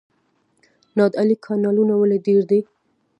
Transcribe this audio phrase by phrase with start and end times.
[0.97, 2.59] نادعلي کانالونه ولې ډیر دي؟